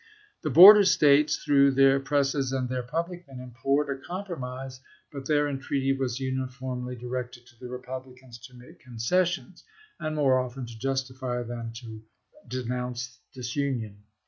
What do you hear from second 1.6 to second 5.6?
their presses and their public men, implored a compromise, but their en